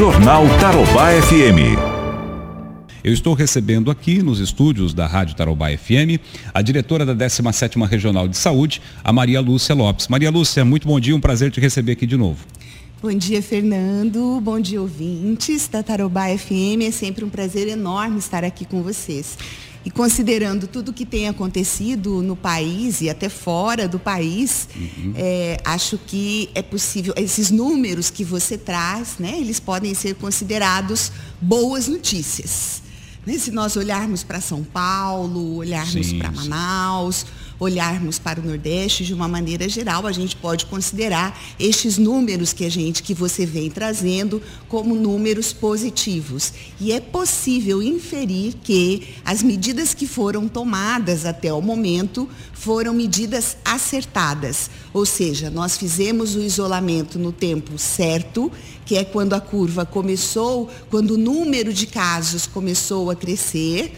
[0.00, 1.76] Jornal Tarobá FM.
[3.04, 6.18] Eu estou recebendo aqui nos estúdios da Rádio Tarobá FM
[6.54, 10.08] a diretora da 17ª Regional de Saúde, a Maria Lúcia Lopes.
[10.08, 12.46] Maria Lúcia, muito bom dia, um prazer te receber aqui de novo.
[13.02, 14.40] Bom dia, Fernando.
[14.40, 16.80] Bom dia, ouvintes da Tarobá FM.
[16.88, 19.36] É sempre um prazer enorme estar aqui com vocês.
[19.84, 25.14] E considerando tudo que tem acontecido no país e até fora do país, uhum.
[25.16, 31.10] é, acho que é possível, esses números que você traz, né, eles podem ser considerados
[31.40, 32.82] boas notícias.
[33.24, 33.38] Né?
[33.38, 37.24] Se nós olharmos para São Paulo, olharmos para Manaus,
[37.60, 42.64] olharmos para o Nordeste de uma maneira geral, a gente pode considerar estes números que
[42.64, 46.54] a gente, que você vem trazendo como números positivos.
[46.80, 53.58] E é possível inferir que as medidas que foram tomadas até o momento foram medidas
[53.62, 54.70] acertadas.
[54.94, 58.50] Ou seja, nós fizemos o isolamento no tempo certo,
[58.86, 63.92] que é quando a curva começou, quando o número de casos começou a crescer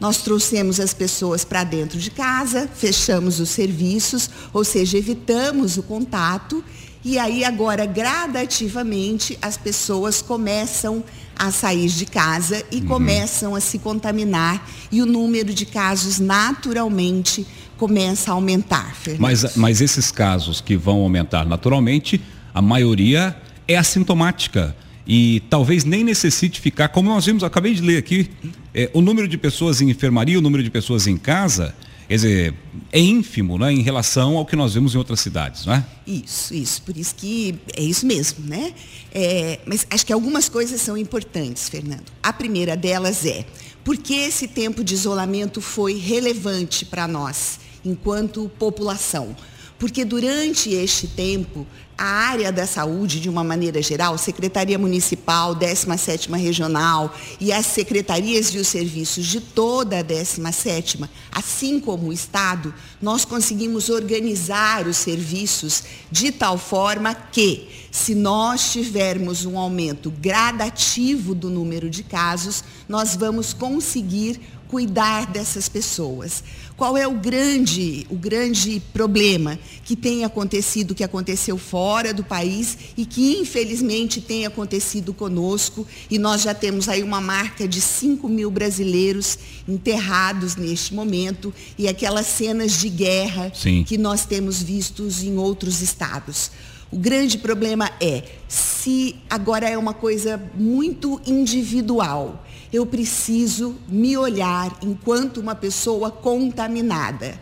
[0.00, 5.82] nós trouxemos as pessoas para dentro de casa, fechamos os serviços, ou seja, evitamos o
[5.82, 6.64] contato.
[7.04, 11.02] E aí agora, gradativamente, as pessoas começam
[11.36, 12.86] a sair de casa e uhum.
[12.86, 14.68] começam a se contaminar.
[14.90, 18.94] E o número de casos naturalmente começa a aumentar.
[19.18, 22.20] Mas, mas esses casos que vão aumentar naturalmente,
[22.52, 24.76] a maioria é assintomática
[25.08, 28.28] e talvez nem necessite ficar, como nós vimos, acabei de ler aqui,
[28.74, 31.74] é, o número de pessoas em enfermaria, o número de pessoas em casa,
[32.06, 32.54] quer dizer,
[32.92, 35.84] é ínfimo né, em relação ao que nós vemos em outras cidades, não é?
[36.06, 38.74] Isso, isso, por isso que é isso mesmo, né?
[39.10, 42.12] É, mas acho que algumas coisas são importantes, Fernando.
[42.22, 43.46] A primeira delas é,
[43.82, 49.34] por que esse tempo de isolamento foi relevante para nós, enquanto população?
[49.78, 51.66] Porque durante este tempo,
[51.98, 58.54] a área da saúde, de uma maneira geral, Secretaria Municipal, 17ª Regional e as secretarias
[58.54, 64.96] e os serviços de toda a 17ª, assim como o Estado, nós conseguimos organizar os
[64.96, 72.62] serviços de tal forma que, se nós tivermos um aumento gradativo do número de casos,
[72.88, 76.44] nós vamos conseguir cuidar dessas pessoas.
[76.76, 82.78] Qual é o grande, o grande problema que tem acontecido, que aconteceu fora do país
[82.96, 88.28] e que infelizmente tem acontecido conosco e nós já temos aí uma marca de 5
[88.28, 93.82] mil brasileiros enterrados neste momento e aquelas cenas de guerra Sim.
[93.82, 96.50] que nós temos vistos em outros estados.
[96.90, 104.76] O grande problema é se agora é uma coisa muito individual eu preciso me olhar
[104.82, 107.40] enquanto uma pessoa contaminada.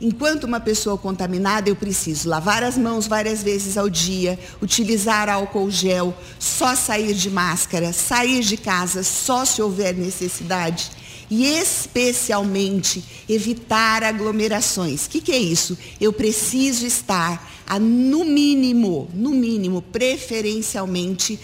[0.00, 5.68] Enquanto uma pessoa contaminada, eu preciso lavar as mãos várias vezes ao dia, utilizar álcool
[5.72, 10.92] gel, só sair de máscara, sair de casa só se houver necessidade
[11.28, 15.06] e especialmente evitar aglomerações.
[15.06, 15.76] O que, que, é isso?
[16.00, 21.38] Eu preciso estar a, no mínimo, no mínimo, preferencialmente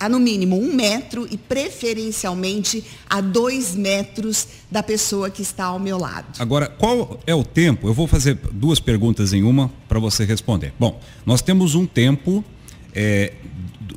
[0.00, 5.78] a no mínimo um metro e preferencialmente a dois metros da pessoa que está ao
[5.78, 6.26] meu lado.
[6.38, 7.88] Agora, qual é o tempo?
[7.88, 10.72] Eu vou fazer duas perguntas em uma para você responder.
[10.78, 12.44] Bom, nós temos um tempo
[12.94, 13.32] é,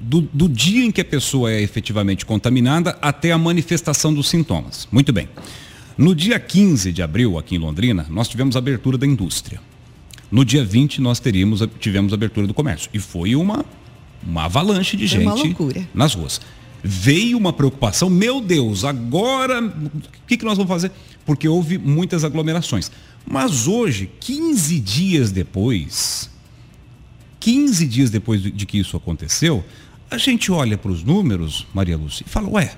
[0.02, 4.88] do, do dia em que a pessoa é efetivamente contaminada até a manifestação dos sintomas.
[4.92, 5.30] Muito bem.
[5.98, 9.60] No dia 15 de abril, aqui em Londrina, nós tivemos a abertura da indústria.
[10.32, 12.90] No dia 20, nós teríamos, tivemos a abertura do comércio.
[12.94, 13.66] E foi uma
[14.26, 15.26] uma avalanche de Foi gente
[15.94, 16.42] nas ruas.
[16.84, 20.92] Veio uma preocupação, meu Deus, agora o que, que nós vamos fazer?
[21.26, 22.92] Porque houve muitas aglomerações.
[23.26, 26.30] Mas hoje, 15 dias depois,
[27.40, 29.64] 15 dias depois de que isso aconteceu,
[30.10, 32.76] a gente olha para os números, Maria Lúcia, e fala, ué,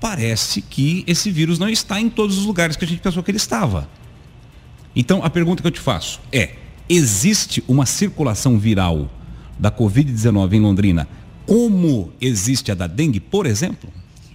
[0.00, 3.30] parece que esse vírus não está em todos os lugares que a gente pensou que
[3.30, 3.88] ele estava.
[4.94, 6.56] Então, a pergunta que eu te faço é:
[6.88, 9.10] existe uma circulação viral
[9.58, 11.08] da Covid-19 em Londrina,
[11.46, 13.90] como existe a da dengue, por exemplo?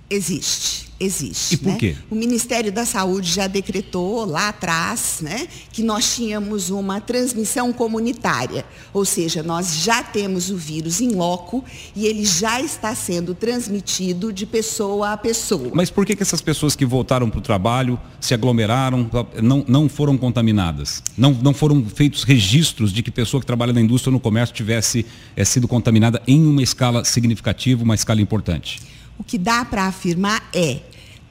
[0.09, 1.55] Existe existe.
[1.55, 1.77] E por né?
[1.77, 1.95] quê?
[2.09, 8.65] O Ministério da Saúde já decretou lá atrás né, que nós tínhamos uma transmissão comunitária,
[8.93, 11.63] ou seja, nós já temos o vírus em loco
[11.95, 15.71] e ele já está sendo transmitido de pessoa a pessoa.
[15.73, 19.09] Mas por que, que essas pessoas que voltaram para o trabalho, se aglomeraram,
[19.41, 21.01] não, não foram contaminadas?
[21.17, 24.53] Não, não foram feitos registros de que pessoa que trabalha na indústria ou no comércio
[24.55, 25.05] tivesse
[25.35, 28.79] é, sido contaminada em uma escala significativa, uma escala importante?
[29.17, 30.79] O que dá para afirmar é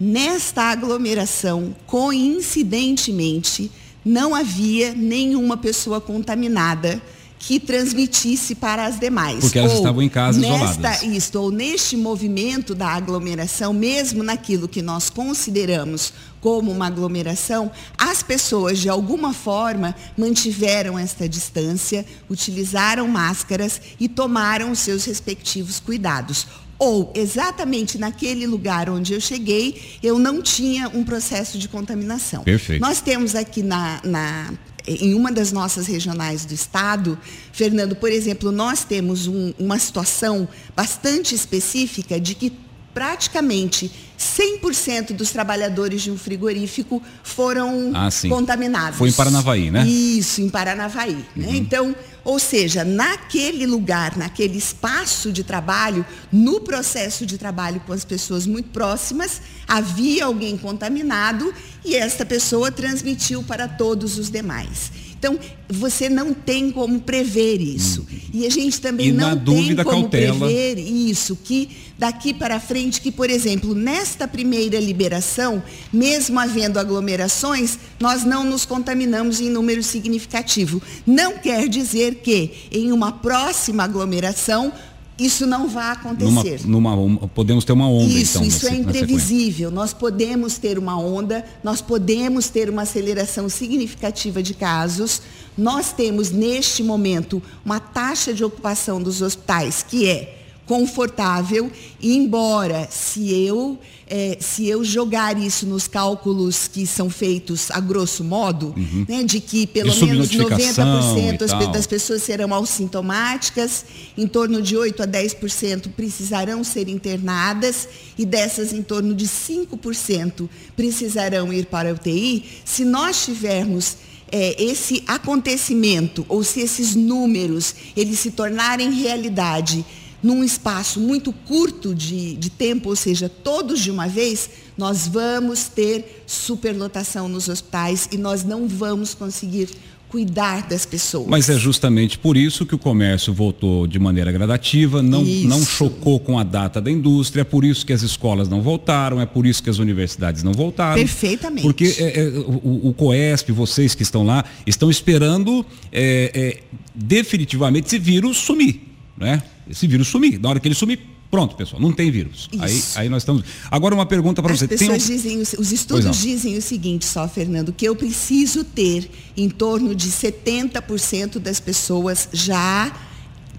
[0.01, 3.71] Nesta aglomeração, coincidentemente,
[4.05, 7.03] não havia nenhuma pessoa contaminada
[7.39, 9.41] que transmitisse para as demais.
[9.41, 11.03] Porque elas ou estavam em casa nesta, isoladas.
[11.03, 18.23] Isto, ou neste movimento da aglomeração, mesmo naquilo que nós consideramos como uma aglomeração, as
[18.23, 26.47] pessoas de alguma forma mantiveram esta distância, utilizaram máscaras e tomaram os seus respectivos cuidados
[26.79, 32.45] ou exatamente naquele lugar onde eu cheguei, eu não tinha um processo de contaminação.
[32.45, 32.81] Perfeito.
[32.81, 34.53] Nós temos aqui na, na
[34.87, 37.19] em uma das nossas regionais do estado,
[37.53, 42.53] Fernando, por exemplo, nós temos um, uma situação bastante específica de que
[42.95, 48.99] praticamente 100% dos trabalhadores de um frigorífico foram ah, contaminados.
[48.99, 49.87] Foi em Paranavaí, né?
[49.87, 51.13] Isso, em Paranavaí.
[51.13, 51.25] Né?
[51.37, 51.53] Uhum.
[51.53, 51.57] Né?
[51.59, 51.95] Então,
[52.29, 58.47] ou seja, naquele lugar, naquele espaço de trabalho, no processo de trabalho com as pessoas
[58.47, 64.93] muito próximas, havia alguém contaminado e esta pessoa transmitiu para todos os demais.
[65.19, 65.39] Então,
[65.69, 68.03] você não tem como prever isso.
[68.03, 68.19] Hum.
[68.33, 70.47] E a gente também e não tem como cautela.
[70.47, 71.69] prever isso, que
[71.99, 75.63] daqui para frente, que, por exemplo, nesta primeira liberação,
[75.93, 80.81] mesmo havendo aglomerações, nós não nos contaminamos em número significativo.
[81.05, 84.73] Não quer dizer que em uma próxima aglomeração
[85.19, 86.61] isso não vai acontecer.
[86.65, 88.49] Numa, numa, podemos ter uma onda, isso, então.
[88.49, 89.71] Isso é imprevisível.
[89.71, 95.21] Nós podemos ter uma onda, nós podemos ter uma aceleração significativa de casos.
[95.57, 100.38] Nós temos, neste momento, uma taxa de ocupação dos hospitais que é
[100.69, 107.81] confortável, embora se eu, é, se eu jogar isso nos cálculos que são feitos a
[107.81, 109.07] grosso modo, uhum.
[109.09, 113.87] né, de que pelo de menos 90% das pessoas serão assintomáticas,
[114.17, 117.89] em torno de 8 a 10% precisarão ser internadas
[118.19, 123.97] e dessas em torno de 5% precisarão ir para a UTI, se nós tivermos
[124.31, 129.85] é, esse acontecimento ou se esses números eles se tornarem realidade
[130.23, 135.69] num espaço muito curto de, de tempo, ou seja, todos de uma vez, nós vamos
[135.69, 139.69] ter superlotação nos hospitais e nós não vamos conseguir
[140.09, 141.27] cuidar das pessoas.
[141.29, 146.19] Mas é justamente por isso que o comércio voltou de maneira gradativa, não, não chocou
[146.19, 149.47] com a data da indústria, é por isso que as escolas não voltaram, é por
[149.47, 150.97] isso que as universidades não voltaram.
[150.97, 151.63] Perfeitamente.
[151.63, 156.61] Porque é, é, o, o, COESP, vocês que estão lá, estão esperando é, é
[156.95, 158.89] definitivamente esse vírus sumir
[159.19, 159.43] né?
[159.69, 160.39] Esse vírus sumir.
[160.39, 161.01] Na hora que ele sumir,
[161.31, 162.49] pronto, pessoal, não tem vírus.
[162.59, 163.45] Aí, aí nós estamos.
[163.71, 164.65] Agora uma pergunta para você.
[164.65, 165.07] As pessoas um...
[165.07, 170.09] dizem, os estudos dizem o seguinte, só, Fernando, que eu preciso ter em torno de
[170.09, 172.93] 70% das pessoas já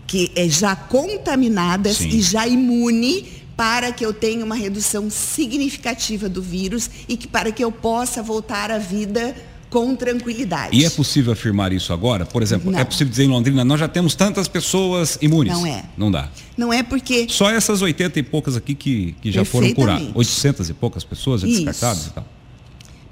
[0.07, 2.09] que é já contaminadas Sim.
[2.09, 7.51] e já imune para que eu tenha uma redução significativa do vírus e que para
[7.51, 9.35] que eu possa voltar à vida
[9.69, 10.75] com tranquilidade.
[10.75, 12.25] E é possível afirmar isso agora?
[12.25, 12.79] Por exemplo, não.
[12.79, 15.53] é possível dizer em Londrina, nós já temos tantas pessoas imunes?
[15.53, 15.83] Não é.
[15.95, 16.29] Não dá.
[16.57, 17.27] Não é porque...
[17.29, 20.09] Só essas 80 e poucas aqui que, que já foram curadas.
[20.13, 22.25] 800 e poucas pessoas já descartadas e tal.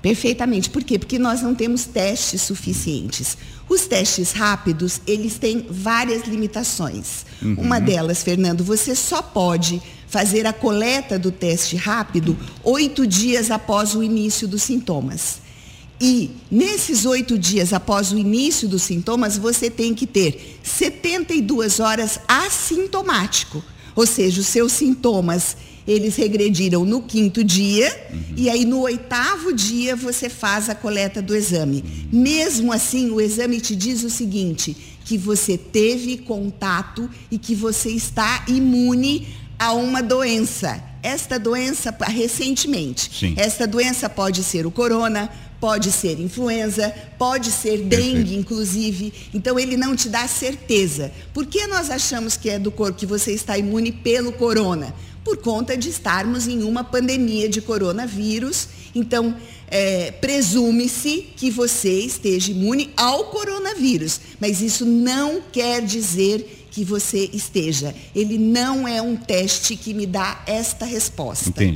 [0.02, 0.70] Perfeitamente.
[0.70, 0.98] Por quê?
[0.98, 3.38] Porque nós não temos testes suficientes.
[3.68, 7.26] Os testes rápidos, eles têm várias limitações.
[7.42, 7.56] Uhum.
[7.58, 13.94] Uma delas, Fernando, você só pode fazer a coleta do teste rápido oito dias após
[13.94, 15.47] o início dos sintomas.
[16.00, 22.20] E nesses oito dias após o início dos sintomas, você tem que ter 72 horas
[22.28, 23.64] assintomático.
[23.96, 25.58] Ou seja, os seus sintomas,
[25.88, 28.34] eles regrediram no quinto dia, uhum.
[28.36, 31.84] e aí no oitavo dia você faz a coleta do exame.
[31.84, 32.20] Uhum.
[32.20, 37.90] Mesmo assim, o exame te diz o seguinte, que você teve contato e que você
[37.90, 40.84] está imune a uma doença.
[41.02, 43.34] Esta doença, recentemente, Sim.
[43.38, 49.14] esta doença pode ser o corona, Pode ser influenza, pode ser dengue, inclusive.
[49.34, 51.12] Então ele não te dá certeza.
[51.34, 54.94] Por que nós achamos que é do corpo que você está imune pelo corona?
[55.24, 58.68] Por conta de estarmos em uma pandemia de coronavírus.
[58.94, 59.36] Então,
[59.70, 64.22] é, presume-se que você esteja imune ao coronavírus.
[64.40, 67.94] Mas isso não quer dizer que você esteja.
[68.16, 71.50] Ele não é um teste que me dá esta resposta.
[71.50, 71.76] Entendi.